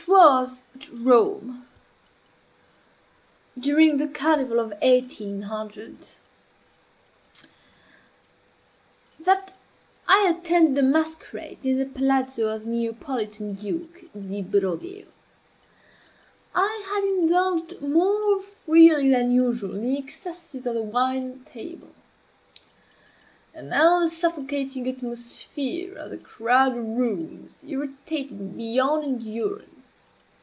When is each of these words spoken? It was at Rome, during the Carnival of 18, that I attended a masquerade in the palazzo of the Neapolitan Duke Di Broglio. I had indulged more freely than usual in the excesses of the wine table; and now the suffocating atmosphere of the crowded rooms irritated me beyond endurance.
It 0.01 0.07
was 0.07 0.63
at 0.75 0.89
Rome, 0.91 1.67
during 3.57 3.97
the 3.97 4.07
Carnival 4.07 4.59
of 4.59 4.73
18, 4.81 5.41
that 9.19 9.53
I 10.07 10.27
attended 10.27 10.83
a 10.83 10.85
masquerade 10.87 11.63
in 11.67 11.77
the 11.77 11.85
palazzo 11.85 12.49
of 12.49 12.63
the 12.65 12.71
Neapolitan 12.71 13.53
Duke 13.53 14.11
Di 14.13 14.41
Broglio. 14.41 15.05
I 16.55 16.83
had 16.93 17.03
indulged 17.03 17.79
more 17.81 18.41
freely 18.41 19.09
than 19.11 19.31
usual 19.31 19.75
in 19.75 19.85
the 19.85 19.99
excesses 19.99 20.65
of 20.65 20.73
the 20.73 20.81
wine 20.81 21.43
table; 21.45 21.93
and 23.53 23.69
now 23.69 23.99
the 23.99 24.09
suffocating 24.09 24.87
atmosphere 24.89 25.95
of 25.97 26.09
the 26.09 26.17
crowded 26.17 26.79
rooms 26.81 27.63
irritated 27.67 28.39
me 28.41 28.73
beyond 28.73 29.03
endurance. 29.03 29.67